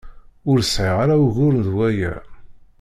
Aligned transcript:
Ur 0.49 0.57
sɛiɣ 0.63 0.97
ara 1.03 1.15
ugur 1.25 1.53
d 1.65 1.67
waya. 1.75 2.13